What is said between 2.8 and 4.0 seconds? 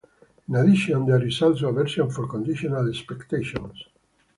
expectations.